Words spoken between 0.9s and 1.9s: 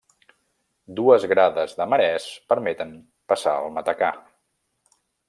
Dues grades de